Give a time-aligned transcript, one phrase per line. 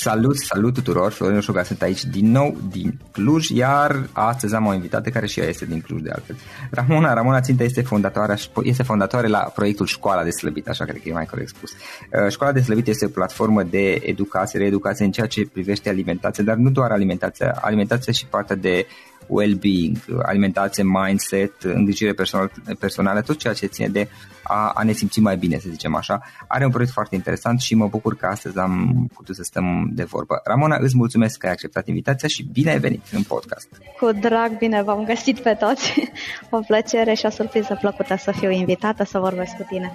[0.00, 4.74] Salut, salut tuturor, Florin Șuga sunt aici din nou din Cluj, iar astăzi am o
[4.74, 6.36] invitată care și ea este din Cluj de altfel.
[6.70, 11.08] Ramona, Ramona Țintă este fondatoare, este fondatoare la proiectul Școala de Slăbit, așa cred că
[11.08, 11.70] e mai corect spus.
[11.70, 16.44] Uh, Școala de Slăbit este o platformă de educație, reeducație în ceea ce privește alimentație,
[16.44, 18.86] dar nu doar alimentația, alimentația și partea de
[19.28, 24.08] well-being, alimentație, mindset, îngrijire personal, personală, tot ceea ce ține de
[24.42, 26.22] a, a ne simți mai bine, să zicem așa.
[26.48, 30.04] Are un proiect foarte interesant și mă bucur că astăzi am putut să stăm de
[30.04, 30.40] vorbă.
[30.44, 33.68] Ramona, îți mulțumesc că ai acceptat invitația și bine ai venit în podcast.
[34.00, 35.94] Cu drag, bine v-am găsit pe toți.
[36.50, 39.92] O plăcere și o surpriză plăcută să fiu invitată să vorbesc cu tine.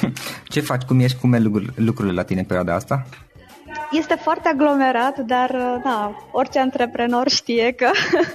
[0.52, 0.82] Ce faci?
[0.82, 1.18] Cum ești?
[1.18, 1.38] Cum e
[1.74, 3.06] lucrurile la tine în perioada asta?
[3.92, 7.90] Este foarte aglomerat, dar da, orice antreprenor știe că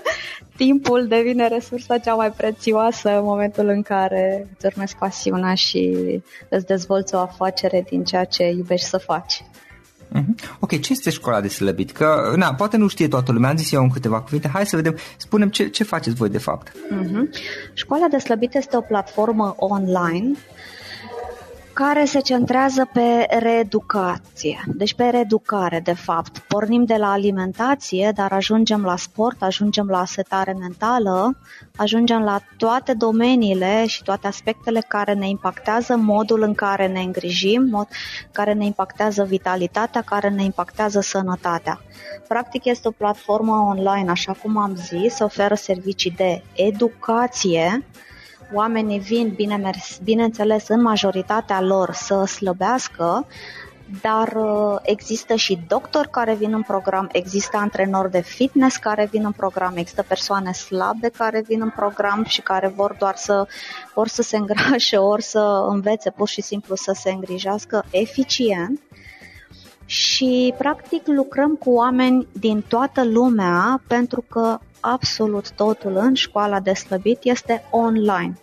[0.58, 5.98] timpul devine resursa cea mai prețioasă în momentul în care îți urmezi pasiunea și
[6.50, 9.44] îți dezvolți o afacere din ceea ce iubești să faci.
[10.16, 10.58] Uh-huh.
[10.60, 11.92] Ok, ce este școala de slăbit?
[11.92, 14.76] Că, na, poate nu știe toată lumea, am zis eu în câteva cuvinte, hai să
[14.76, 16.70] vedem, spunem ce, ce faceți voi de fapt.
[16.70, 17.40] Uh-huh.
[17.74, 20.32] Școala de slăbit este o platformă online
[21.84, 26.40] care se centrează pe reeducație, deci pe reeducare, de fapt.
[26.40, 31.38] Pornim de la alimentație, dar ajungem la sport, ajungem la setare mentală,
[31.76, 37.68] ajungem la toate domeniile și toate aspectele care ne impactează modul în care ne îngrijim,
[37.72, 37.88] mod
[38.32, 41.82] care ne impactează vitalitatea, care ne impactează sănătatea.
[42.28, 47.84] Practic este o platformă online, așa cum am zis, oferă servicii de educație,
[48.54, 49.72] oamenii vin, bine,
[50.04, 53.28] bineînțeles, în majoritatea lor să slăbească,
[54.02, 59.26] dar uh, există și doctori care vin în program, există antrenori de fitness care vin
[59.26, 63.48] în program, există persoane slabe care vin în program și care vor doar să,
[63.94, 68.82] ori să se îngrașe, ori să învețe pur și simplu să se îngrijească eficient
[69.88, 76.74] și practic lucrăm cu oameni din toată lumea pentru că absolut totul în școala de
[76.74, 78.38] slăbit este online.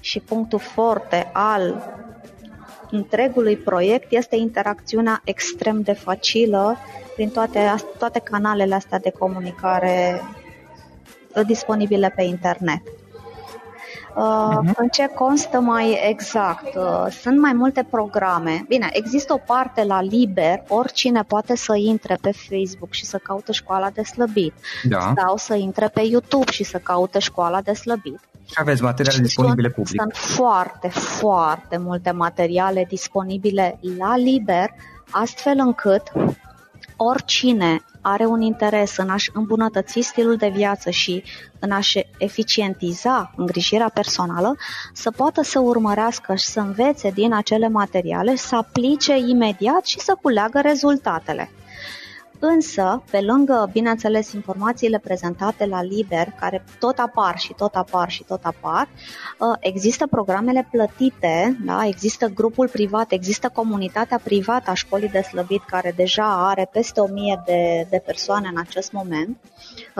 [0.00, 1.92] Și punctul forte al
[2.90, 6.76] întregului proiect este interacțiunea extrem de facilă
[7.14, 10.20] prin toate, toate canalele astea de comunicare
[11.46, 12.82] disponibile pe internet.
[14.10, 14.74] Uh-huh.
[14.76, 16.74] În ce constă mai exact?
[16.74, 18.64] Uh, sunt mai multe programe.
[18.68, 23.52] Bine, există o parte la liber, oricine poate să intre pe Facebook și să caute
[23.52, 24.54] școala de slăbit.
[24.88, 25.12] Da.
[25.16, 28.20] Sau să intre pe YouTube și să caute școala de slăbit.
[28.54, 30.00] Aveți materiale și disponibile sunt, public.
[30.00, 34.70] Sunt foarte, foarte multe materiale disponibile la liber,
[35.10, 36.02] astfel încât
[36.96, 41.22] oricine are un interes în a-și îmbunătăți stilul de viață și
[41.58, 44.56] în a-și eficientiza îngrijirea personală,
[44.92, 50.16] să poată să urmărească și să învețe din acele materiale, să aplice imediat și să
[50.22, 51.50] culeagă rezultatele.
[52.42, 58.24] Însă, pe lângă, bineînțeles, informațiile prezentate la Liber, care tot apar și tot apar și
[58.24, 58.88] tot apar,
[59.40, 61.86] ă, există programele plătite, da?
[61.86, 67.42] există grupul privat, există comunitatea privată a școlii de slăbit, care deja are peste 1000
[67.46, 69.36] de, de persoane în acest moment.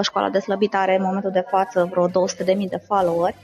[0.02, 2.14] Școala de slăbit are în momentul de față vreo 200.000
[2.68, 3.36] de followeri.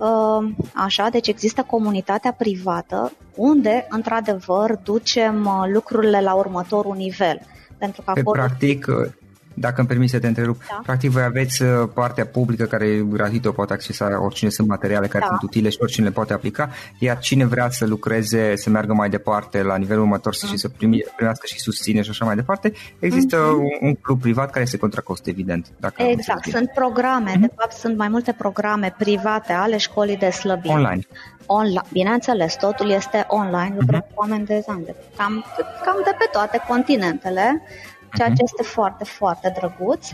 [0.00, 0.42] Ă,
[0.74, 7.40] așa, deci există comunitatea privată unde, într-adevăr, ducem ă, lucrurile la următorul nivel
[7.78, 8.42] pentru că acolo...
[8.42, 8.86] Practic,
[9.58, 10.80] dacă îmi permis să te întrerup, da.
[10.82, 15.06] practic voi aveți uh, partea publică care e gratuită, o poate accesa oricine, sunt materiale
[15.06, 15.26] care da.
[15.26, 19.08] sunt utile și oricine le poate aplica, iar cine vrea să lucreze, să meargă mai
[19.08, 20.48] departe la nivelul următor mm.
[20.48, 23.80] și să primi, primească și susține și așa mai departe, există mm-hmm.
[23.80, 25.66] un, un club privat care este contra cost, evident.
[25.80, 27.40] Dacă exact, sunt programe, mm-hmm.
[27.40, 30.74] de fapt sunt mai multe programe private ale școlii de slăbire.
[30.74, 31.06] Online.
[31.46, 34.14] Online, bineînțeles, totul este online, lucrăm mm-hmm.
[34.14, 34.64] cu oameni de
[35.16, 35.44] cam,
[35.84, 37.62] cam de pe toate continentele
[38.14, 38.44] ceea ce mhm.
[38.44, 40.08] este foarte, foarte drăguț.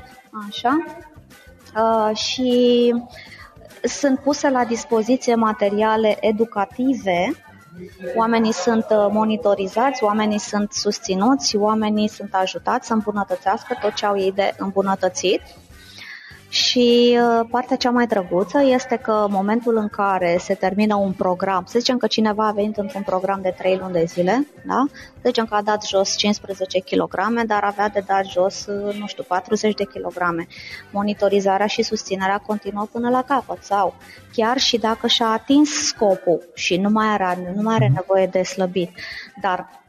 [0.49, 0.85] Așa.
[1.77, 2.95] Uh, și
[3.83, 7.33] sunt puse la dispoziție materiale educative
[8.17, 14.19] Oamenii sunt uh, monitorizați, oamenii sunt susținuți, oamenii sunt ajutați să îmbunătățească tot ce au
[14.19, 15.41] ei de îmbunătățit
[16.53, 21.65] și uh, partea cea mai drăguță este că momentul în care se termină un program,
[21.67, 24.85] să zicem că cineva a venit într-un program de 3 luni de zile, da?
[24.91, 29.07] să zicem că a dat jos 15 kg, dar avea de dat jos, uh, nu
[29.07, 30.47] știu, 40 de kg.
[30.91, 33.95] Monitorizarea și susținerea continuă până la capăt sau
[34.33, 37.95] chiar și dacă și-a atins scopul și nu mai, era, nu mai are mhm.
[37.95, 38.91] nevoie de slăbit,
[39.41, 39.82] dar Uh,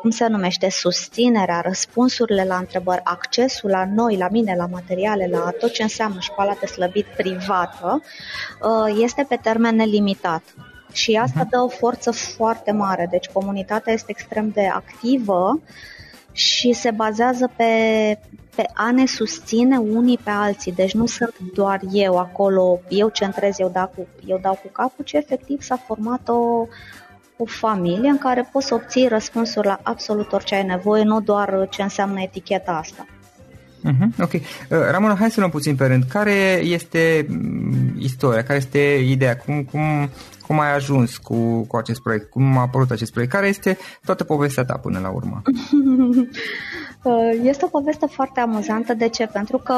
[0.00, 5.50] cum se numește, susținerea, răspunsurile la întrebări, accesul la noi, la mine, la materiale, la
[5.58, 8.02] tot ce înseamnă școala de slăbit privată,
[8.62, 10.42] uh, este pe termen nelimitat.
[10.92, 11.48] Și asta mhm.
[11.48, 13.06] dă o forță foarte mare.
[13.10, 15.60] Deci comunitatea este extrem de activă
[16.32, 17.72] și se bazează pe,
[18.56, 20.72] pe a ne susține unii pe alții.
[20.72, 25.04] Deci nu sunt doar eu acolo, eu centrez, eu dau cu, eu dau cu capul,
[25.04, 26.66] ci efectiv s-a format o,
[27.36, 31.66] o familie în care poți să obții răspunsuri la absolut orice ai nevoie, nu doar
[31.70, 33.06] ce înseamnă eticheta asta.
[33.84, 34.32] Uh-huh, ok.
[34.32, 36.04] Uh, Ramona, hai să luăm puțin pe rând.
[36.08, 39.36] Care este mm, istoria, care este ideea?
[39.36, 40.10] Cum, cum,
[40.46, 42.30] cum ai ajuns cu, cu acest proiect?
[42.30, 43.32] Cum a apărut acest proiect?
[43.32, 45.42] Care este toată povestea ta până la urmă?
[47.04, 48.94] Uh, este o poveste foarte amuzantă.
[48.94, 49.26] De ce?
[49.26, 49.74] Pentru că,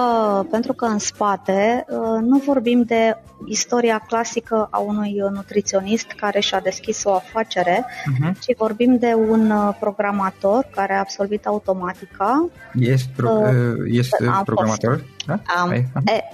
[0.51, 6.61] pentru că în spate uh, nu vorbim de istoria clasică a unui nutriționist care și-a
[6.61, 8.33] deschis o afacere, uh-huh.
[8.41, 12.49] ci vorbim de un uh, programator care a absolvit automatica.
[12.79, 13.49] Ești, pro, uh,
[13.87, 14.99] ești programator?
[14.99, 15.16] Fost.
[15.27, 15.41] Da?
[15.61, 15.87] Am, e,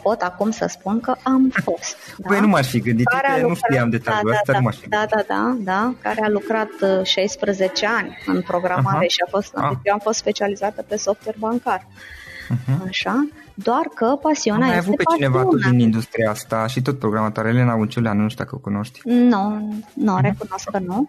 [0.03, 1.97] pot acum să spun că am fost.
[2.17, 2.29] Da?
[2.29, 4.65] Păi nu m-aș fi gândit, care că lucrat, nu știam detaliul da, ăsta, da, nu
[4.65, 6.69] m-aș fi da, da, da, da, care a lucrat
[7.03, 9.09] 16 ani în programare uh-huh.
[9.09, 9.79] și a fost, uh-huh.
[9.83, 11.87] eu am fost specializată pe software bancar.
[11.87, 12.89] Uh-huh.
[12.89, 13.27] Așa?
[13.55, 15.27] Doar că pasiunea Am este avut pe pasiune.
[15.27, 19.01] cineva tot din industria asta și tot programatoare, Elena Unciuleanu, nu știu dacă o cunoști.
[19.05, 21.09] Nu, nu, recunosc că nu.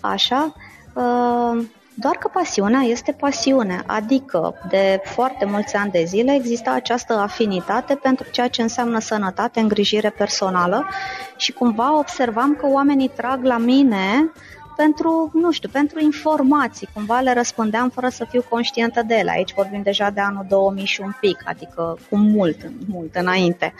[0.00, 0.54] Așa.
[0.92, 1.64] Uh,
[2.00, 7.94] doar că pasiunea este pasiune, adică de foarte mulți ani de zile există această afinitate
[7.94, 10.88] pentru ceea ce înseamnă sănătate, îngrijire personală
[11.36, 14.32] și cumva observam că oamenii trag la mine
[14.82, 16.88] pentru, nu știu, pentru informații.
[16.94, 19.30] Cumva le răspundeam fără să fiu conștientă de ele.
[19.30, 22.56] Aici vorbim deja de anul 2000 și un pic, adică cu mult,
[22.88, 23.74] mult înainte.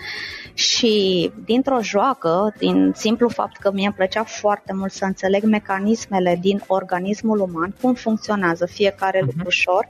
[0.54, 6.38] Și dintr-o joacă, din simplu fapt că mie îmi plăcea foarte mult să înțeleg mecanismele
[6.40, 9.26] din organismul uman, cum funcționează fiecare uh-huh.
[9.26, 9.88] lucru ușor,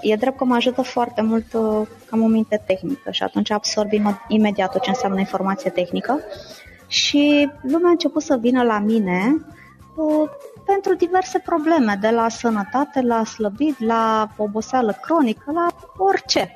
[0.00, 3.88] e drept că mă ajută foarte mult că am o minte tehnică și atunci absorb
[4.28, 6.20] imediat tot ce înseamnă informație tehnică
[6.86, 9.36] și lumea a început să vină la mine
[10.64, 15.66] pentru diverse probleme, de la sănătate, la slăbit, la oboseală cronică, la
[15.96, 16.54] orice.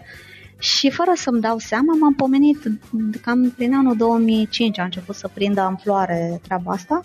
[0.59, 2.59] Și fără să-mi dau seama, m-am pomenit,
[3.23, 7.05] cam prin anul 2005 a început să prindă amploare treaba asta,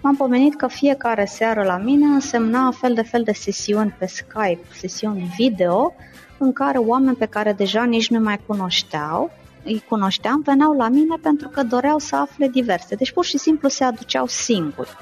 [0.00, 4.60] m-am pomenit că fiecare seară la mine însemna fel de fel de sesiuni pe Skype,
[4.74, 5.94] sesiuni video,
[6.38, 9.30] în care oameni pe care deja nici nu mai cunoșteau,
[9.64, 12.94] îi cunoșteam, veneau la mine pentru că doreau să afle diverse.
[12.94, 14.96] Deci pur și simplu se aduceau singuri.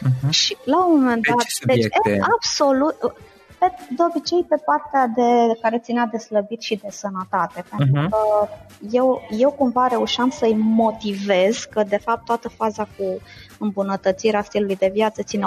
[0.00, 0.30] Uh-huh.
[0.30, 1.86] Și la un moment dat, deci
[2.34, 2.96] absolut,
[3.58, 3.66] pe,
[3.96, 8.10] de obicei pe partea de care ținea de slăbit și de sănătate, pentru uh-huh.
[8.10, 8.48] că
[8.90, 13.20] eu, eu cumva reușeam să-i motivez că de fapt toată faza cu
[13.58, 15.44] îmbunătățirea stilului de viață ține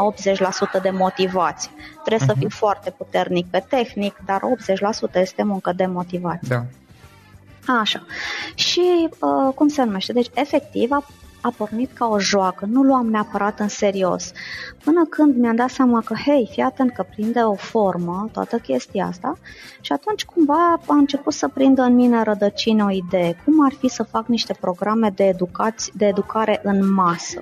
[0.79, 1.71] 80% de motivație.
[2.03, 2.31] Trebuie uh-huh.
[2.31, 4.41] să fiu foarte puternic pe tehnic, dar
[5.09, 6.47] 80% este muncă de motivație.
[6.47, 6.63] Da.
[7.79, 8.05] Așa.
[8.55, 10.13] Și uh, cum se numește?
[10.13, 11.05] Deci, efectiv, a
[11.43, 14.31] a pornit ca o joacă, nu luam neapărat în serios.
[14.83, 19.05] Până când mi-am dat seama că, hei, fii atent că prinde o formă toată chestia
[19.05, 19.37] asta
[19.81, 23.35] și atunci cumva a început să prindă în mine rădăcină o idee.
[23.45, 27.41] Cum ar fi să fac niște programe de, educați, de educare în masă?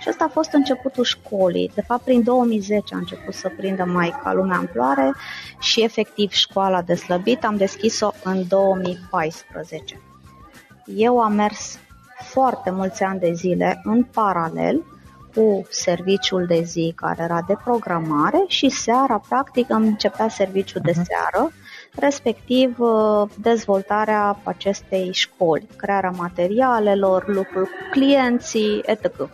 [0.00, 1.70] Și ăsta a fost începutul școlii.
[1.74, 5.14] De fapt, prin 2010 a început să prindă mai ca lumea amploare
[5.58, 10.00] și efectiv școala de slăbit am deschis-o în 2014.
[10.86, 11.78] Eu am mers
[12.24, 14.82] foarte mulți ani de zile în paralel
[15.34, 20.84] cu serviciul de zi care era de programare și seara, practic, îmi începea serviciul uh-huh.
[20.84, 21.04] de mhm.
[21.04, 21.52] seară,
[21.94, 29.28] respectiv uh, dezvoltarea acestei școli, crearea materialelor, lucrul cu clienții, etc.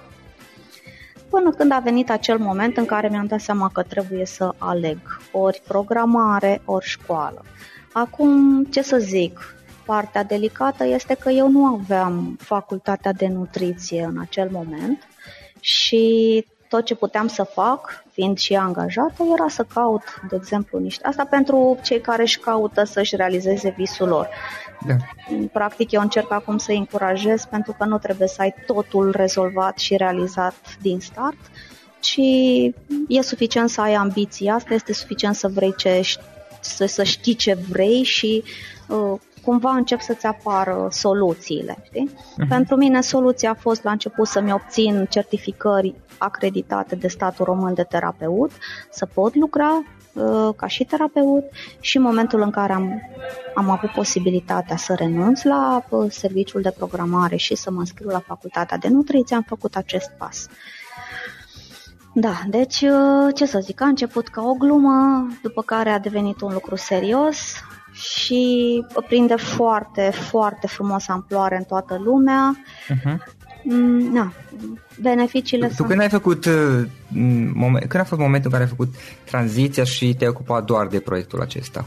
[1.30, 4.98] Până când a venit acel moment în care mi-am dat seama că trebuie să aleg
[5.32, 7.44] ori programare, ori școală.
[7.92, 9.54] Acum, ce să zic,
[9.90, 15.08] partea delicată este că eu nu aveam facultatea de nutriție în acel moment
[15.60, 21.06] și tot ce puteam să fac, fiind și angajată, era să caut, de exemplu, niște...
[21.06, 24.28] Asta pentru cei care își caută să-și realizeze visul lor.
[24.86, 24.94] Da.
[25.52, 29.96] Practic, eu încerc acum să încurajez pentru că nu trebuie să ai totul rezolvat și
[29.96, 31.38] realizat din start,
[32.00, 32.20] ci
[33.08, 34.48] e suficient să ai ambiții.
[34.48, 36.02] Asta este suficient să vrei ce
[36.60, 38.42] să, să știi ce vrei și
[38.88, 41.76] uh, cumva încep să-ți apară soluțiile.
[41.82, 42.10] Știi?
[42.10, 42.48] Uh-huh.
[42.48, 47.82] Pentru mine soluția a fost la început să-mi obțin certificări acreditate de statul român de
[47.82, 48.50] terapeut,
[48.90, 49.82] să pot lucra
[50.12, 51.44] uh, ca și terapeut
[51.80, 53.00] și în momentul în care am,
[53.54, 58.22] am avut posibilitatea să renunț la uh, serviciul de programare și să mă înscriu la
[58.26, 60.46] facultatea de nutriție, am făcut acest pas.
[62.14, 66.40] Da, deci uh, ce să zic, a început ca o glumă, după care a devenit
[66.40, 67.54] un lucru serios,
[68.00, 72.56] și prinde foarte, foarte frumos amploare în toată lumea.
[72.88, 73.16] Uh-huh.
[74.12, 74.32] Na,
[75.00, 75.86] beneficiile tu, sunt...
[75.86, 76.86] Tu când ai făcut, uh,
[77.54, 81.00] moment, când a fost momentul în care ai făcut tranziția și te-ai ocupat doar de
[81.00, 81.86] proiectul acesta?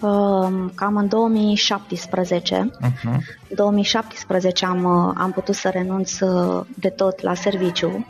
[0.00, 2.70] Um, cam în 2017.
[2.82, 3.16] Uh-huh.
[3.54, 8.06] 2017 am, uh, am putut să renunț uh, de tot la serviciu.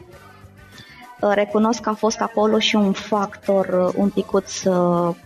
[1.35, 5.17] Recunosc că a fost acolo și un factor un picuț Mm,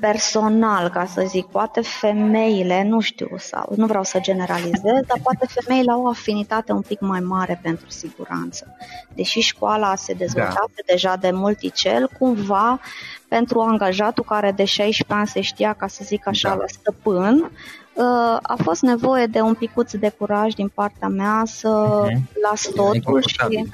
[0.00, 5.46] personal, ca să zic, poate femeile, nu știu, sau nu vreau să generalizez, dar poate
[5.48, 8.76] femeile au o afinitate un pic mai mare pentru siguranță.
[9.14, 10.92] Deși școala se dezvoltase da.
[10.92, 12.80] deja de multicel, cumva
[13.28, 16.54] pentru angajatul care de 16 ani se știa, ca să zic așa, da.
[16.54, 17.50] la stăpân,
[17.94, 22.40] uh, a fost nevoie de un picuț de curaj din partea mea să uh-huh.
[22.42, 23.66] las totul și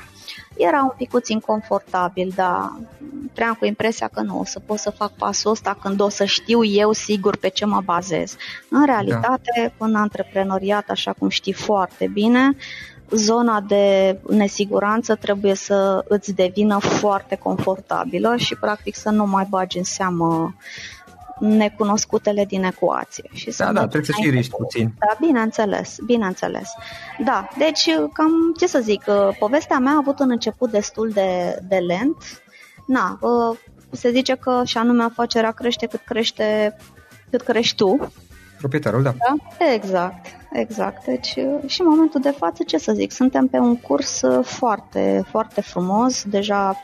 [0.56, 2.72] era un pic inconfortabil, dar
[3.32, 6.24] tream cu impresia că nu o să pot să fac pasul ăsta când o să
[6.24, 8.36] știu eu sigur pe ce mă bazez.
[8.68, 9.84] În realitate, da.
[9.84, 12.56] în antreprenoriat, așa cum știi foarte bine,
[13.10, 19.78] zona de nesiguranță trebuie să îți devină foarte confortabilă și practic să nu mai bagi
[19.78, 20.54] în seamă
[21.40, 23.30] necunoscutele din ecuație.
[23.32, 24.92] Și da, da, trebuie să și riști puțin.
[24.98, 26.68] Da, bineînțeles, bineînțeles.
[27.24, 29.04] Da, deci cam, ce să zic,
[29.38, 32.42] povestea mea a avut un început destul de, de lent.
[32.86, 33.18] Na,
[33.90, 36.76] se zice că și anume afacerea crește cât crește
[37.30, 38.12] cât crești tu.
[38.58, 39.14] Proprietarul, da.
[39.18, 39.64] da.
[39.72, 41.04] Exact, exact.
[41.04, 41.26] Deci
[41.66, 46.24] și în momentul de față, ce să zic, suntem pe un curs foarte, foarte frumos.
[46.24, 46.76] Deja,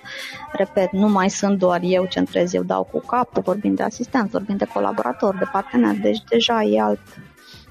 [0.52, 4.30] repet, nu mai sunt doar eu ce întrez, eu dau cu capul, vorbim de asistent,
[4.30, 7.00] vorbim de colaborator, de partener, deci deja e alt,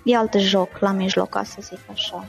[0.03, 2.25] e alt joc la mijloc, ca să zic așa.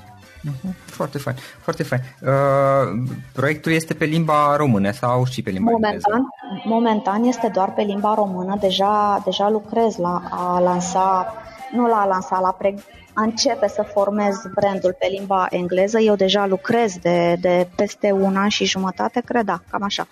[0.46, 0.75] Mhm.
[0.85, 2.00] Foarte fain, foarte fain.
[2.23, 6.26] Uh, proiectul este pe limba română sau și pe limba momentan, engleză?
[6.64, 8.56] Momentan este doar pe limba română.
[8.61, 11.35] Deja, deja lucrez la a lansa,
[11.73, 12.75] nu la a lansa, la pre,
[13.16, 15.99] a începe să formez brandul pe limba engleză.
[15.99, 20.06] Eu deja lucrez de, de peste un an și jumătate, cred, da, cam așa,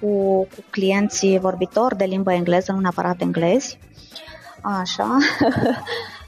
[0.00, 0.08] cu,
[0.42, 3.78] cu clienții vorbitori de limba engleză, nu neapărat englezi.
[4.60, 5.16] Așa.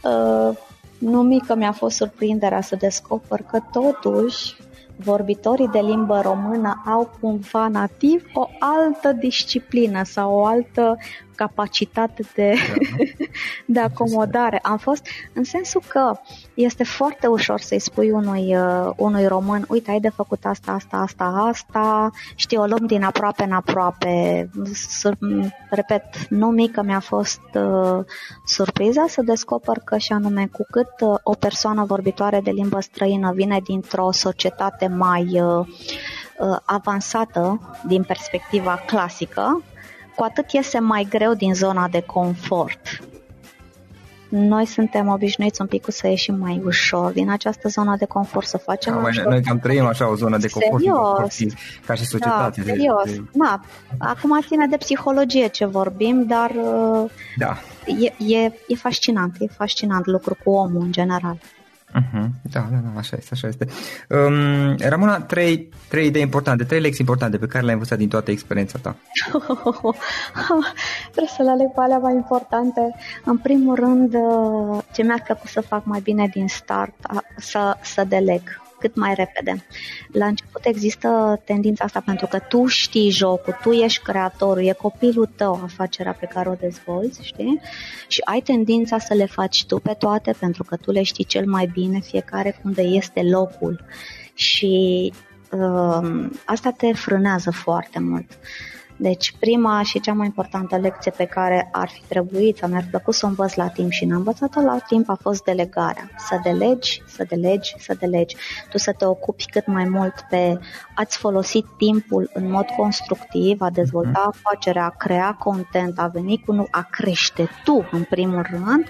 [0.05, 0.57] Uh,
[0.99, 4.57] nu mică mi-a fost surprinderea să descoper că totuși
[4.97, 10.99] vorbitorii de limbă română au cumva nativ o altă disciplină sau o altă
[11.35, 12.55] capacitate de,
[13.67, 14.59] de acomodare.
[14.63, 16.13] Am fost în sensul că
[16.55, 20.97] este foarte ușor să-i spui unui, uh, unui român, uite, ai de făcut asta, asta,
[20.97, 24.51] asta, asta, știi, o luăm din aproape în aproape.
[25.71, 28.05] Repet, nu mică mi-a fost uh,
[28.45, 33.33] surpriza să descoper că și anume cu cât uh, o persoană vorbitoare de limbă străină
[33.33, 35.67] vine dintr-o societate mai uh,
[36.39, 39.63] uh avansată din perspectiva clasică,
[40.17, 43.01] cu atât iese mai greu din zona de confort.
[44.29, 48.57] Noi suntem obișnuiți un pic să ieșim mai ușor din această zonă de confort, să
[48.57, 48.93] facem...
[48.93, 49.27] Da, ușor.
[49.27, 50.83] Noi cam trăim așa o zonă de confort,
[51.33, 51.55] serios.
[51.87, 52.61] ca și societate.
[52.61, 53.05] Da, serios.
[53.05, 53.23] De...
[53.33, 53.61] Da.
[53.99, 56.53] Acum ține de psihologie ce vorbim, dar
[57.37, 57.57] da.
[57.87, 61.39] e, e, e fascinant, e fascinant lucru cu omul în general.
[61.95, 62.27] Uh-huh.
[62.43, 63.67] Da, da, da, așa este, așa este.
[64.09, 68.31] Um, Ramona, trei, trei idei importante, trei lecții importante pe care le-ai învățat din toată
[68.31, 68.97] experiența ta.
[71.13, 72.95] Trebuie să le aleg pe alea mai importante.
[73.25, 76.95] În primul rând, uh, ce mi-ar plăcut să fac mai bine din start,
[77.37, 79.65] să, să deleg cât mai repede.
[80.13, 85.29] La început există tendința asta pentru că tu știi jocul, tu ești creatorul, e copilul
[85.37, 87.61] tău afacerea pe care o dezvolți, știi?
[88.09, 91.47] Și ai tendința să le faci tu pe toate pentru că tu le știi cel
[91.47, 93.85] mai bine, fiecare unde este locul.
[94.35, 95.13] Și
[95.51, 98.31] uh, asta te frânează foarte mult.
[98.31, 102.87] Uh, deci prima și cea mai importantă lecție pe care ar fi trebuit sau mi-ar
[102.91, 106.11] plăcut să o învăț la timp și n-am învățat-o la timp a fost delegarea.
[106.19, 108.37] Să delegi, să delegi, să delegi.
[108.71, 110.59] Tu să te ocupi cât mai mult pe
[110.95, 114.29] a-ți folosi timpul în mod constructiv, a dezvolta mhm.
[114.29, 118.89] afacerea, a crea content, a veni cu nu, a crește tu în primul rând,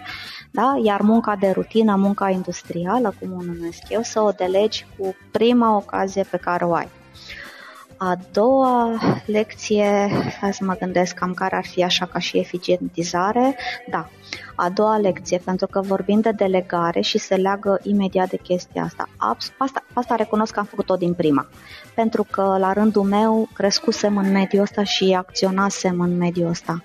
[0.50, 0.80] da?
[0.82, 5.76] iar munca de rutină, munca industrială, cum o numesc eu, să o delegi cu prima
[5.76, 6.88] ocazie pe care o ai.
[8.04, 10.10] A doua lecție,
[10.40, 13.56] hai să mă gândesc cam care ar fi așa ca și eficientizare,
[13.90, 14.08] da,
[14.54, 19.08] a doua lecție, pentru că vorbim de delegare și se leagă imediat de chestia asta.
[19.58, 21.46] Asta, asta recunosc că am făcut-o din prima,
[21.94, 26.82] pentru că la rândul meu crescusem în mediul ăsta și acționasem în mediul ăsta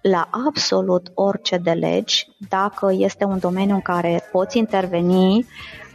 [0.00, 5.46] la absolut orice de legi, dacă este un domeniu în care poți interveni,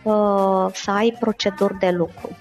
[0.04, 2.38] uh, să ai proceduri de lucru.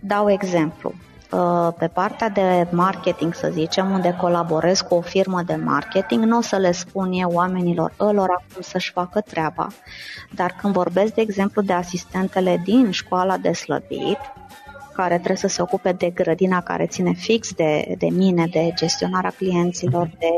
[0.00, 0.92] Dau exemplu.
[1.30, 6.36] Uh, pe partea de marketing, să zicem, unde colaborez cu o firmă de marketing, nu
[6.36, 9.68] o să le spun eu oamenilor ălora cum să-și facă treaba.
[10.34, 14.18] Dar când vorbesc, de exemplu, de asistentele din școala de slăbit,
[14.94, 19.34] care trebuie să se ocupe de grădina care ține fix de, de mine, de gestionarea
[19.36, 20.30] clienților, de,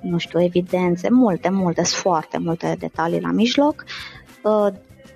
[0.00, 3.84] nu știu, evidențe, multe, multe, foarte multe detalii la mijloc.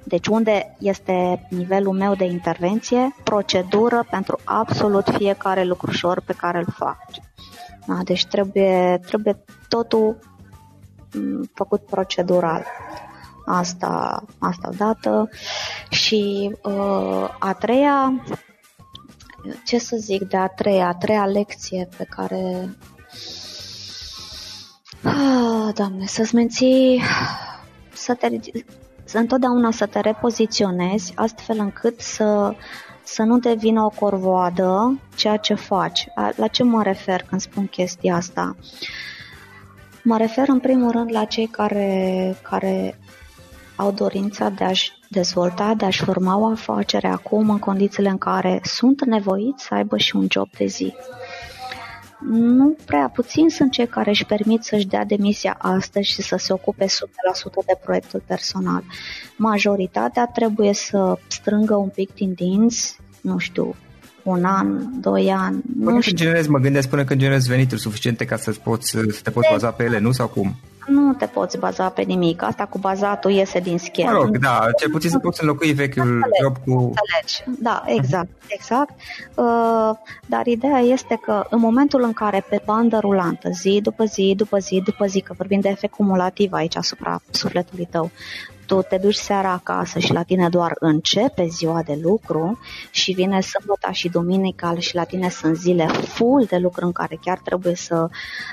[0.00, 6.58] Uh, deci unde este nivelul meu de intervenție, procedură pentru absolut fiecare lucrușor pe care
[6.58, 7.20] îl faci.
[7.86, 7.98] Da?
[8.04, 10.18] Deci trebuie, trebuie totul
[11.14, 12.64] mm, făcut procedural.
[13.46, 15.28] Asta, asta odată.
[15.90, 18.24] Și uh, a treia,
[19.64, 22.68] ce să zic de a treia, a treia lecție pe care
[25.02, 27.02] Ah, doamne, să-ți menții,
[27.92, 28.28] să te,
[29.18, 32.54] întotdeauna să te repoziționezi astfel încât să,
[33.02, 36.06] să nu devină o corvoadă ceea ce faci.
[36.36, 38.56] La ce mă refer când spun chestia asta?
[40.02, 42.98] Mă refer în primul rând la cei care, care
[43.76, 48.60] au dorința de a-și dezvolta, de a-și forma o afacere acum în condițiile în care
[48.62, 50.94] sunt nevoiți să aibă și un job de zi.
[52.28, 56.52] Nu prea puțin sunt cei care își permit să-și dea demisia astăzi și să se
[56.52, 56.88] ocupe 100%
[57.66, 58.82] de proiectul personal.
[59.36, 63.74] Majoritatea trebuie să strângă un pic din dinți, nu știu,
[64.22, 65.62] un an, doi ani.
[65.78, 69.20] Până nu când generezi, mă gândesc până când generezi venituri suficiente ca să, poți, să
[69.22, 70.12] te poți baza pe ele, nu?
[70.12, 70.56] Sau cum?
[70.90, 72.42] Nu te poți baza pe nimic.
[72.42, 74.10] Asta cu bazatul iese din schemă.
[74.10, 76.34] Mă rog, da, cel puțin să poți înlocui vechiul Înțeleg.
[76.42, 76.70] job cu...
[76.72, 77.60] Înțelegi.
[77.62, 78.92] Da, exact, exact.
[79.34, 79.90] Uh,
[80.26, 84.58] dar ideea este că în momentul în care pe bandă rulantă, zi după zi, după
[84.58, 88.10] zi, după zi, că vorbim de efect cumulativ aici asupra sufletului tău,
[88.70, 92.58] tu te duci seara acasă și la tine doar începe ziua de lucru
[92.90, 97.18] și vine sâmbătă și duminica și la tine sunt zile full de lucru în care
[97.20, 98.08] chiar trebuie să,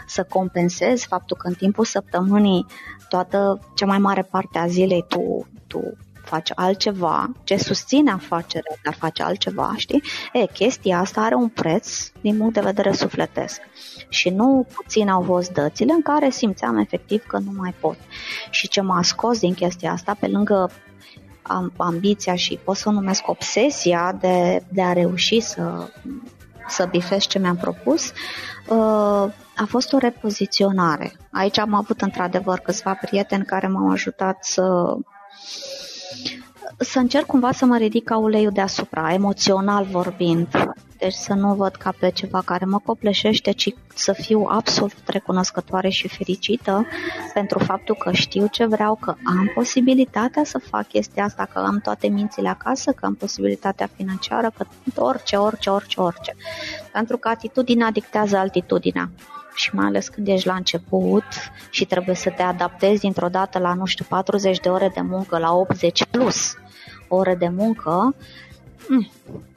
[0.07, 2.65] să compensezi faptul că în timpul săptămânii
[3.09, 5.79] toată cea mai mare parte a zilei tu, tu
[6.27, 10.03] faci altceva, ce susține afacerea, dar face altceva, știi?
[10.33, 13.61] E, chestia asta are un preț din punct de vedere sufletesc.
[14.09, 17.97] Și nu puțin au fost dățile în care simțeam efectiv că nu mai pot.
[18.49, 20.71] Și ce m-a scos din chestia asta, pe lângă
[21.77, 25.89] ambiția și pot să o numesc obsesia de, de a reuși să,
[26.67, 28.11] să bifez ce mi-am propus,
[28.67, 31.11] uh, a fost o repoziționare.
[31.31, 34.95] Aici am avut într-adevăr câțiva prieteni care m-au ajutat să
[36.77, 40.47] să încerc cumva să mă ridic ca uleiul deasupra, emoțional vorbind.
[40.97, 45.89] Deci să nu văd ca pe ceva care mă copleșește, ci să fiu absolut recunoscătoare
[45.89, 46.85] și fericită
[47.33, 51.79] pentru faptul că știu ce vreau, că am posibilitatea să fac chestia asta, că am
[51.79, 56.35] toate mințile acasă, că am posibilitatea financiară, că orice, orice, orice, orice.
[56.91, 59.09] Pentru că atitudinea dictează altitudinea
[59.55, 61.23] și mai ales când ești la început
[61.69, 65.37] și trebuie să te adaptezi dintr-o dată la, nu știu, 40 de ore de muncă,
[65.37, 66.55] la 80 plus
[67.07, 68.15] ore de muncă,
[68.89, 69.07] mm,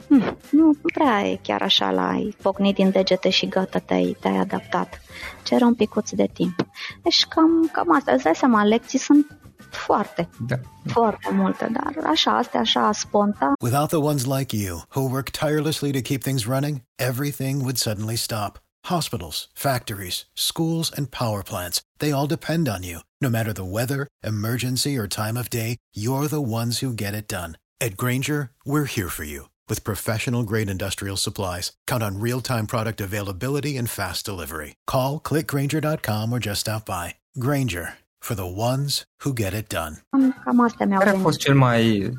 [0.09, 4.37] mm, nu prea e chiar așa la ai pocnit din degete și gata, te-ai, te-ai
[4.37, 5.01] adaptat.
[5.43, 6.67] Cere un picuț de timp.
[7.03, 9.27] Deci cam, cam asta, îți dai seama, lecții sunt
[9.71, 10.57] foarte, da.
[10.87, 13.53] foarte multe, dar așa, astea așa spontan.
[13.63, 18.17] Without the ones like you, who work tirelessly to keep things running, everything would suddenly
[18.17, 18.59] stop.
[18.89, 23.01] Hospitals, factories, schools, and power plants, they all depend on you.
[23.23, 27.29] No matter the weather, emergency, or time of day, you're the ones who get it
[27.29, 27.59] done.
[27.79, 31.73] At Granger, we're here for you with professional grade industrial supplies.
[31.87, 34.75] Count on real time product availability and fast delivery.
[34.87, 37.17] Call clickgranger.com or just stop by.
[37.39, 39.97] Granger for the ones who get it done.
[40.45, 42.11] Cam asta mi-au Care a fost cel mai,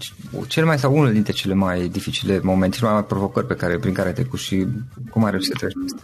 [0.48, 3.78] cel mai sau unul dintre cele mai dificile momente, cele mai mari provocări pe care,
[3.78, 4.68] prin care te-ai trecut și
[5.10, 6.02] cum ai reușit să treci peste?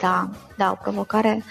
[0.00, 1.44] Da, da, o provocare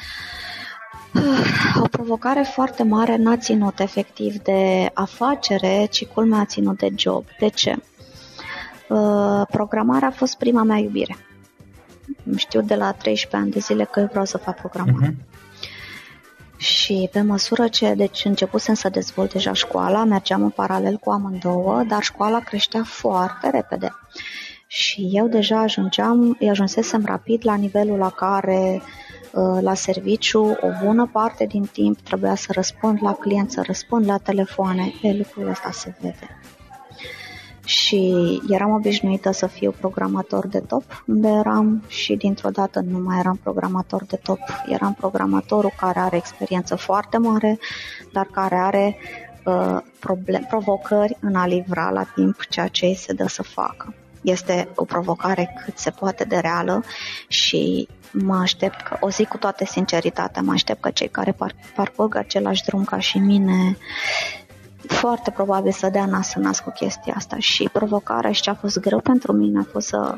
[1.84, 7.26] o provocare foarte mare n-a ținut efectiv de afacere, ci culmea a ținut de job.
[7.40, 7.76] De ce?
[8.90, 11.18] Uh, programarea a fost prima mea iubire.
[12.36, 15.16] Știu de la 13 ani de zile că eu vreau să fac programare.
[15.16, 15.32] Uh-huh.
[16.58, 21.84] Și pe măsură ce deci începusem să dezvolt deja școala, mergeam în paralel cu amândouă,
[21.88, 23.94] dar școala creștea foarte repede.
[24.68, 29.03] Și eu deja ajungeam, ajunsesem rapid la nivelul la care uh,
[29.62, 34.18] la serviciu o bună parte din timp trebuia să răspund la client, să răspund la
[34.18, 34.94] telefoane.
[35.02, 36.44] E, lucrul ăsta se vede
[37.66, 43.20] și eram obișnuită să fiu programator de top, unde eram și dintr-o dată nu mai
[43.20, 47.60] eram programator de top, eram programatorul care are experiență foarte mare,
[48.12, 48.98] dar care are
[49.46, 53.94] uh, problem, provocări în a livra la timp ceea ce îi se dă să facă.
[54.24, 56.84] Este o provocare cât se poate de reală
[57.28, 61.56] și mă aștept, că, o zic cu toată sinceritatea, mă aștept că cei care par,
[61.76, 63.78] parcurg același drum ca și mine
[64.88, 68.54] foarte probabil să dea nas în nas cu chestia asta și provocarea și ce a
[68.54, 70.18] fost greu pentru mine a fost să,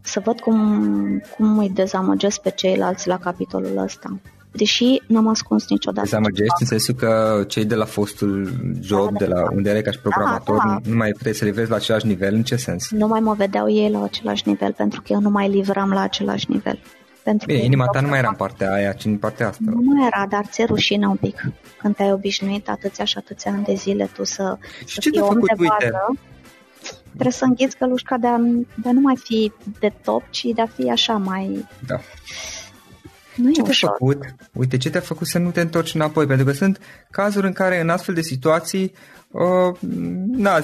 [0.00, 4.20] să văd cum, cum îi dezamăgesc pe ceilalți la capitolul ăsta.
[4.56, 6.06] Deși n-am ascuns niciodată.
[6.06, 9.90] Dezamăgești în sensul că cei de la fostul job, da, de la unde erai ca
[9.90, 10.78] și programator, da, da.
[10.84, 12.34] nu mai puteai să livrezi la același nivel?
[12.34, 12.90] În ce sens?
[12.90, 16.00] Nu mai mă vedeau ei la același nivel pentru că eu nu mai livram la
[16.00, 16.78] același nivel.
[17.24, 19.62] Pentru Bine, inima ta nu mai era în partea aia, ci în partea asta.
[19.66, 21.44] Nu mai era, dar ți-e rușine un pic.
[21.78, 25.20] Când te-ai obișnuit atâția și atâția ani de zile tu să, și să ce fii
[25.20, 25.48] om făcut?
[25.48, 26.20] de bază, Uite.
[27.10, 28.36] trebuie să înghiți călușca de a,
[28.74, 31.68] de a nu mai fi de top, ci de a fi așa mai...
[31.86, 32.00] Da.
[33.36, 34.18] Nu ce te-a făcut?
[34.52, 36.26] Uite, ce te-a făcut să nu te întorci înapoi?
[36.26, 38.92] Pentru că sunt cazuri în care în astfel de situații
[39.30, 39.76] uh,
[40.26, 40.60] na,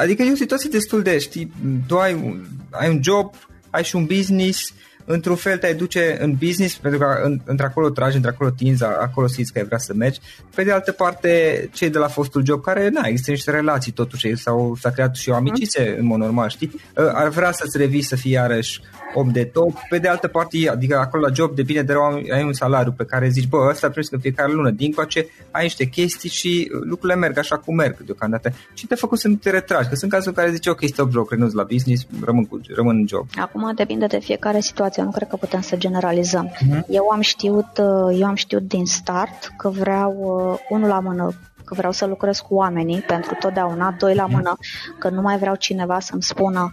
[0.00, 1.52] adică e o situație destul de, știi,
[1.86, 3.34] tu ai, ai un job,
[3.70, 4.72] ai și un business,
[5.04, 9.58] într-un fel te duce în business, pentru că într-acolo tragi, într-acolo tinzi, acolo simți că
[9.58, 10.20] ai vrea să mergi.
[10.54, 14.36] Pe de altă parte, cei de la fostul job, care, na, există niște relații totuși,
[14.36, 15.98] sau s-a creat și o amiciție, mm.
[15.98, 16.80] în mod normal, știi?
[16.94, 18.80] Ar vrea să-ți revii să fii iarăși
[19.14, 19.78] om de top.
[19.88, 21.94] Pe de altă parte, adică acolo la job depinde de
[22.32, 24.70] ai un salariu pe care zici, bă, ăsta trebuie să fiecare lună.
[24.70, 28.52] Din coace ai niște chestii și lucrurile merg așa cum merg deocamdată.
[28.74, 31.10] Și te făcut să nu te retragi, că sunt cazuri în care zici, ok, stop
[31.10, 33.26] job, renunț la business, rămân, cu, rămân în job.
[33.36, 36.48] Acum depinde de fiecare situație, nu cred că putem să generalizăm.
[36.48, 36.86] Uh-huh.
[36.88, 40.14] Eu am știut, uh, eu am știut din start că vreau
[40.52, 44.34] uh, unul la mână că vreau să lucrez cu oamenii pentru totdeauna, doi la mhm.
[44.34, 44.56] mână,
[44.98, 46.72] că nu mai vreau cineva să-mi spună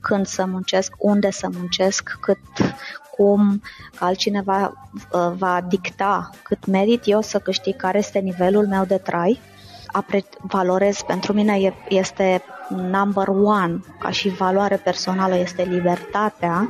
[0.00, 2.38] când să muncesc, unde să muncesc, cât,
[3.16, 3.62] cum,
[3.98, 4.72] că altcineva
[5.12, 9.40] uh, va dicta cât merit eu să câștig, care este nivelul meu de trai.
[9.86, 16.68] Apre- valorez, pentru mine este number one, ca și valoare personală, este libertatea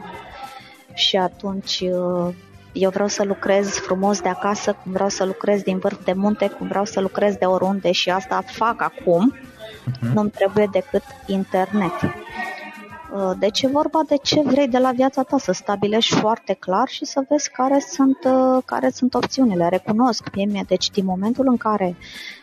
[0.94, 2.35] și atunci uh,
[2.72, 6.48] eu vreau să lucrez frumos de acasă, cum vreau să lucrez din vârf de munte,
[6.48, 9.35] cum vreau să lucrez de oriunde și asta fac acum.
[9.35, 10.12] Uh-huh.
[10.14, 11.92] Nu-mi trebuie decât internet.
[12.02, 16.88] Uh, deci e vorba de ce vrei de la viața ta, să stabilești foarte clar
[16.88, 19.68] și să vezi care sunt, uh, care sunt opțiunile.
[19.68, 22.41] Recunosc, mie, deci din momentul în care uh,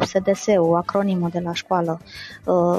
[0.00, 2.00] SDS-ul, acronimul de la școală,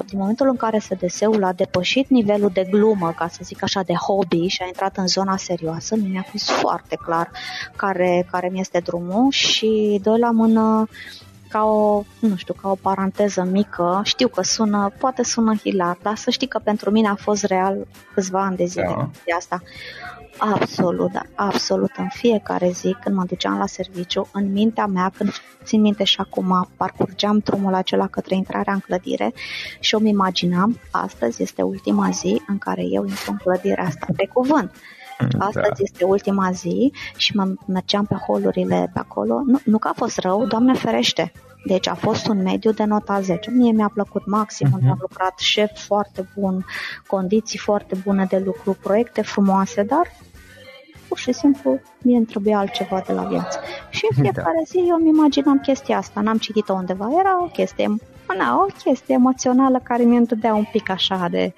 [0.05, 3.93] din momentul în care SDS-ul a depășit nivelul de glumă, ca să zic așa, de
[3.93, 7.31] hobby și a intrat în zona serioasă, mi-a fost foarte clar
[7.75, 10.87] care, care mi este drumul și doi la mână
[11.53, 14.01] ca o, nu știu, ca o paranteză mică.
[14.03, 17.87] Știu că sună, poate sună hilar, dar să știi că pentru mine a fost real
[18.13, 19.09] câțiva ani de zile da.
[19.25, 19.61] de asta.
[20.37, 21.91] Absolut, da, absolut.
[21.97, 25.31] În fiecare zi, când mă duceam la serviciu, în mintea mea, când
[25.63, 29.33] țin minte și acum, parcurgeam drumul acela către intrarea în clădire
[29.79, 34.29] și îmi imaginam, astăzi este ultima zi în care eu intru în clădirea asta, pe
[34.33, 34.71] cuvânt.
[35.19, 35.83] Mm, Astăzi da.
[35.83, 39.41] este ultima zi și mă mergeam pe holurile pe acolo.
[39.45, 41.31] Nu, nu că a fost rău, Doamne ferește.
[41.65, 43.51] Deci a fost un mediu de nota 10.
[43.51, 44.89] Mie mi-a plăcut maxim, uh-huh.
[44.89, 46.65] am lucrat șef foarte bun,
[47.07, 50.11] condiții foarte bune de lucru, proiecte frumoase, dar
[51.07, 53.59] pur și simplu mie îmi trebuia altceva de la viață.
[53.89, 54.21] Și în da.
[54.21, 54.63] fiecare da.
[54.63, 57.95] zi eu îmi imaginam chestia asta, n-am citit-o undeva, era o chestie,
[58.37, 61.53] na, o chestie emoțională care mi-mi dădea un pic așa de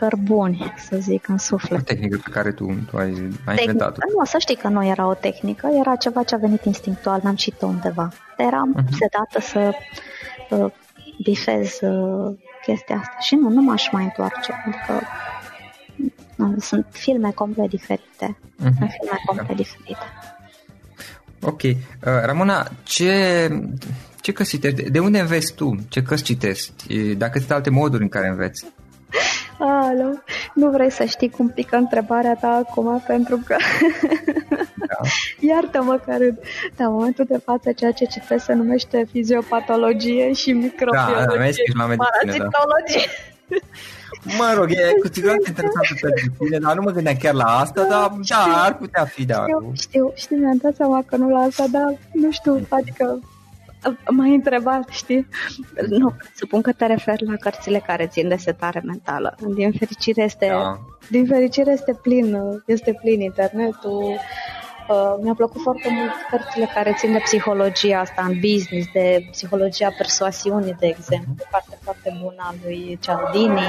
[0.00, 1.80] cărbuni, să zic, în suflet.
[1.80, 3.98] O tehnică pe care tu, tu ai, ai inventat-o.
[4.18, 7.34] Nu, să știi că nu era o tehnică, era ceva ce a venit instinctual, n-am
[7.34, 8.08] citit undeva.
[8.36, 8.96] Eram uh-huh.
[8.98, 9.72] sedată să
[10.50, 10.72] uh,
[11.22, 15.06] bifez uh, chestia asta și nu, nu m-aș mai întoarce, adică
[16.36, 18.38] nu, sunt filme complet diferite.
[18.38, 18.78] Uh-huh.
[18.78, 19.54] Sunt filme complet da.
[19.54, 20.04] diferite.
[21.40, 21.62] Ok.
[21.62, 23.48] Uh, Ramona, ce,
[24.20, 24.90] ce cărți citești?
[24.90, 25.76] De unde înveți tu?
[25.88, 27.14] Ce cărți citești?
[27.14, 28.64] Dacă sunt alte moduri în care înveți?
[29.58, 30.08] Alo,
[30.54, 33.56] nu vrei să știi cum pică întrebarea ta acum, pentru că
[34.74, 34.96] da.
[35.48, 36.38] iartă-mă că râd.
[36.76, 41.94] Da, în momentul de față ceea ce citesc se numește fiziopatologie și microbiologie, da, da,
[41.96, 43.06] parasitologie.
[43.48, 43.56] Da.
[44.38, 47.86] Mă rog, e cu siguranță interesant pentru tine, dar nu mă gândeam chiar la asta,
[47.88, 49.44] dar da, ar putea fi, da.
[49.44, 53.20] Știu, știu, știu, mi-am dat seama că nu la asta, dar nu știu, adică
[54.10, 55.28] M-ai întrebat, știi?
[55.88, 59.36] Nu, supun că te referi la cărțile care țin de setare mentală.
[59.54, 60.78] Din fericire este, da.
[61.10, 64.18] din fericire este plin, este plin internetul.
[64.88, 69.88] Uh, mi-a plăcut foarte mult cărțile care țin de psihologia asta în business, de psihologia
[69.98, 71.32] persoasiunii, de exemplu.
[71.34, 71.48] Uh-huh.
[71.50, 73.60] Foarte, foarte bună a lui Cialdini.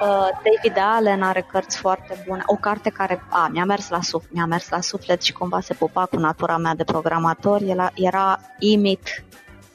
[0.00, 2.42] Uh, David Allen are cărți foarte bune.
[2.46, 5.74] O carte care a, mi-a mers la suflet, mi-a mers la suflet și cumva se
[5.74, 7.62] pupa cu natura mea de programator.
[7.62, 9.24] Era, era Emit,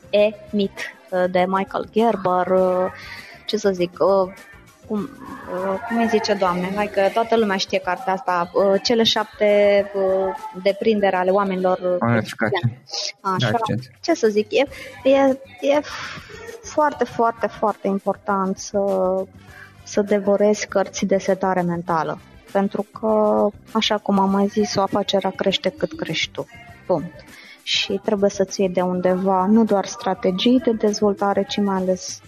[0.09, 2.47] E-Mit uh, de Michael Gerber.
[2.47, 2.91] Uh,
[3.45, 3.97] ce să zic,
[4.87, 5.09] cum,
[5.87, 8.51] cum îi zice doamne, hai că toată lumea știe cartea asta,
[8.83, 9.91] cele șapte
[10.63, 11.97] deprindere ale oamenilor.
[13.21, 13.57] Așa, da,
[14.01, 14.63] ce să zic, e,
[15.09, 15.79] e, e
[16.63, 18.79] foarte, foarte, foarte important să
[19.85, 22.19] să devorezi cărți de setare mentală.
[22.51, 26.47] Pentru că, așa cum am mai zis, o afacerea crește cât crești tu.
[26.85, 27.13] Punct.
[27.63, 32.21] Și trebuie să-ți iei de undeva nu doar strategii de dezvoltare, ci mai ales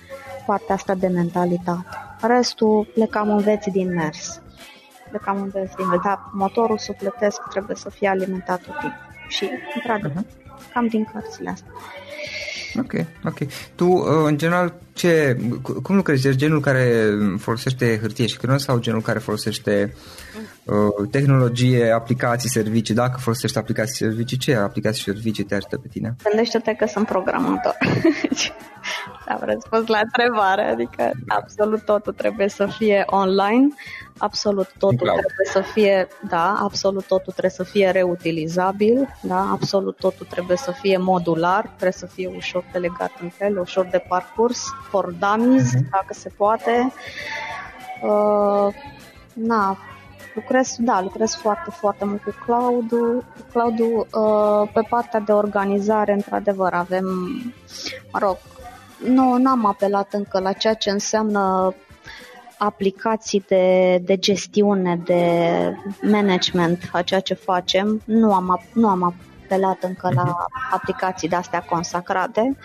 [0.46, 1.88] partea asta de mentalitate.
[2.22, 4.42] Restul le cam înveți din mers.
[5.12, 6.02] Le cam înveți din mers.
[6.04, 9.08] Dar motorul sufletesc trebuie să fie alimentat tot timpul.
[9.28, 10.74] Și, într-adevăr, uh-huh.
[10.74, 11.72] cam din cărțile astea.
[12.80, 12.94] Ok,
[13.26, 13.38] ok.
[13.76, 15.38] Tu, uh, în general, ce,
[15.84, 16.28] cum lucrezi?
[16.28, 19.94] Ești genul care folosește hârtie și creion sau genul care folosește
[20.64, 22.94] uh, tehnologie, aplicații, servicii?
[22.94, 26.16] Dacă folosești aplicații, servicii, ce aplicații și servicii te ajută pe tine?
[26.24, 27.78] Gândește-te că sunt programator.
[29.34, 33.68] Am răspuns la întrebare, adică absolut totul trebuie să fie online.
[34.18, 40.26] Absolut totul trebuie să fie, da, absolut totul trebuie să fie reutilizabil, da, absolut totul
[40.30, 44.66] trebuie să fie modular, trebuie să fie ușor de legat între ele, ușor de parcurs,
[44.90, 45.90] for dummies, uh-huh.
[45.92, 46.94] dacă se poate.
[48.04, 48.74] Uh,
[49.34, 49.78] na,
[50.36, 53.26] lucrez, da, lucrez foarte, foarte mult cu cloud-ul.
[53.36, 57.06] Cu cloud-ul uh, pe partea de organizare, într-adevăr, avem,
[58.12, 58.38] mă rog,
[59.04, 61.74] nu am apelat încă la ceea ce înseamnă
[62.58, 65.32] aplicații de, de gestiune, de
[66.02, 68.02] management a ceea ce facem.
[68.06, 70.36] Nu am, nu am apelat încă la mhm.
[70.72, 72.58] aplicații de-astea consacrate,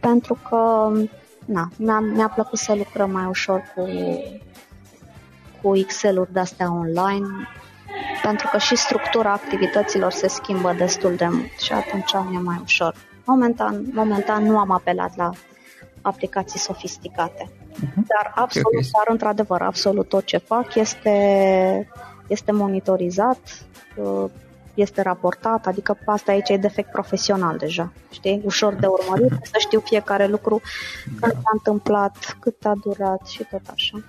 [0.00, 0.90] pentru că
[1.44, 3.88] na, mi-a, mi-a plăcut să lucrăm mai ușor cu,
[5.62, 7.26] cu Excel-uri de-astea online,
[8.22, 12.94] pentru că și structura activităților se schimbă destul de mult și atunci mi-e mai ușor.
[13.24, 15.30] Momentan, momentan nu am apelat la
[16.00, 17.50] aplicații sofisticate.
[17.82, 17.94] Uh-huh.
[17.94, 18.88] Dar absolut, okay.
[18.92, 21.88] dar într-adevăr, absolut tot ce fac este,
[22.26, 23.40] este monitorizat,
[23.96, 24.24] uh,
[24.74, 28.40] este raportat, adică asta aici e defect profesional deja, știi?
[28.44, 30.60] Ușor de urmărit, să știu fiecare lucru,
[31.20, 31.26] da.
[31.26, 34.02] când s-a întâmplat, cât a durat și tot așa.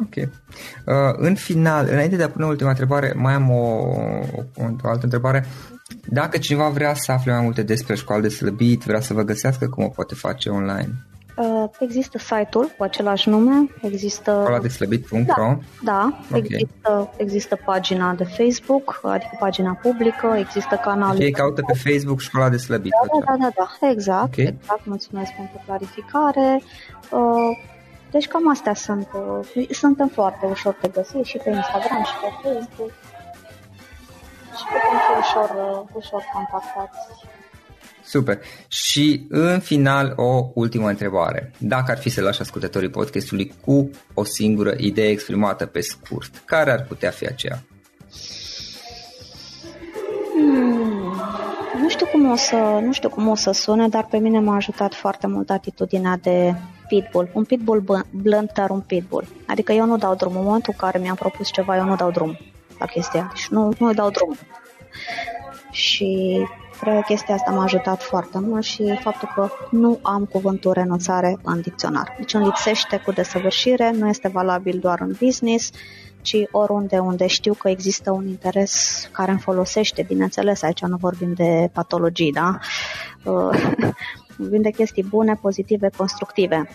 [0.00, 0.14] Ok.
[0.16, 3.64] Uh, în final, înainte de a pune ultima întrebare, mai am o,
[4.56, 5.46] o, o altă întrebare.
[6.08, 9.68] Dacă cineva vrea să afle mai multe despre școală de slăbit, vrea să vă găsească,
[9.68, 10.92] cum o poate face online?
[11.40, 14.30] Uh, există site-ul cu același nume, există...
[14.30, 16.40] Școala de slăbit.ro Da, da okay.
[16.42, 21.16] există, există pagina de Facebook, adică pagina publică, există canalul...
[21.16, 22.92] Deci ei caută pe Facebook Școala de slăbit.
[23.24, 23.50] Da, da, da,
[23.80, 24.44] da, exact, okay.
[24.44, 26.62] exact, mulțumesc pentru clarificare.
[27.10, 27.58] Uh,
[28.10, 29.08] deci cam astea sunt.
[29.54, 32.90] Uh, suntem foarte ușor de găsit și pe Instagram și pe Facebook
[34.56, 35.48] și putem fi ușor,
[35.92, 36.98] ușor contactați.
[38.10, 38.38] Super.
[38.68, 41.52] Și în final o ultimă întrebare.
[41.58, 46.72] Dacă ar fi să lași ascultătorii podcastului cu o singură idee exprimată pe scurt, care
[46.72, 47.62] ar putea fi aceea?
[50.34, 51.22] Hmm,
[51.80, 54.54] nu știu cum o să, nu știu cum o să sune, dar pe mine m-a
[54.54, 56.54] ajutat foarte mult atitudinea de
[56.88, 57.30] pitbull.
[57.32, 59.26] Un pitbull blând, dar un pitbull.
[59.46, 60.36] Adică eu nu dau drum.
[60.36, 62.38] În momentul în care mi-am propus ceva, eu nu dau drum
[62.78, 63.30] la chestia.
[63.34, 64.36] Deci nu, nu dau drum.
[65.70, 66.38] Și
[66.80, 71.38] cred că chestia asta m-a ajutat foarte mult și faptul că nu am cuvântul renunțare
[71.42, 72.14] în dicționar.
[72.18, 75.70] Deci îmi lipsește cu desăvârșire, nu este valabil doar în business,
[76.22, 81.32] ci oriunde unde știu că există un interes care îmi folosește, bineînțeles, aici nu vorbim
[81.32, 82.58] de patologii, da?
[84.38, 86.68] vorbim de chestii bune, pozitive, constructive.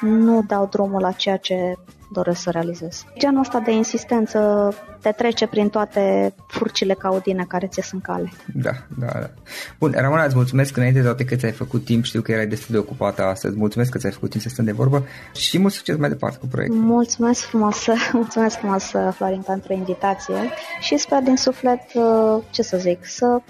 [0.00, 1.76] Nu dau drumul la ceea ce
[2.10, 3.04] doresc să realizez.
[3.18, 8.32] Genul ăsta de insistență te trece prin toate furcile caudine care ți sunt cale.
[8.54, 9.30] Da, da, da.
[9.78, 12.74] Bun, Ramona, îți mulțumesc înainte de toate că ți-ai făcut timp, știu că erai destul
[12.74, 15.96] de ocupată astăzi, mulțumesc că ți-ai făcut timp să stăm de vorbă și mult succes
[15.96, 16.78] mai departe cu proiectul.
[16.78, 20.34] Mulțumesc frumos, mulțumesc frumos, Florin, pentru invitație
[20.80, 23.40] și sper din suflet, uh, ce să zic, să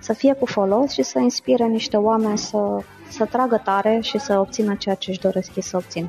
[0.00, 2.58] să fie cu folos și să inspire niște oameni să,
[3.08, 6.08] să tragă tare și să obțină ceea ce își doresc ei să obțin.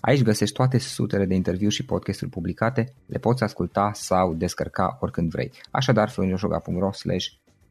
[0.00, 5.30] Aici găsești toate sutele de interviuri și podcasturi publicate, le poți asculta sau descărca oricând
[5.30, 5.52] vrei.
[5.70, 6.90] Așadar, florinoșoga.ro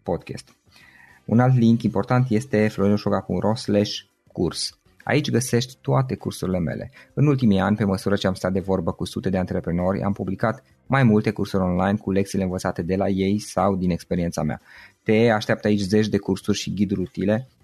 [0.03, 0.55] podcast.
[1.25, 3.53] Un alt link important este florinoșoga.ro
[4.32, 4.80] curs.
[5.03, 6.91] Aici găsești toate cursurile mele.
[7.13, 10.13] În ultimii ani, pe măsură ce am stat de vorbă cu sute de antreprenori, am
[10.13, 14.61] publicat mai multe cursuri online cu lecțiile învățate de la ei sau din experiența mea.
[15.03, 17.47] Te așteaptă aici zeci de cursuri și ghiduri utile